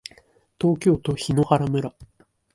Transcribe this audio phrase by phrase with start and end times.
[0.59, 1.93] 東京都檜原村